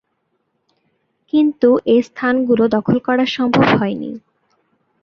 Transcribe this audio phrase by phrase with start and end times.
[1.33, 4.11] কিন্তু এ স্থানগুলো দখল করা সম্ভব হয়নি।